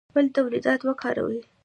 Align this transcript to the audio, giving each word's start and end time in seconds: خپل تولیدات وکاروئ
خپل 0.11 0.25
تولیدات 0.35 0.81
وکاروئ 0.87 1.39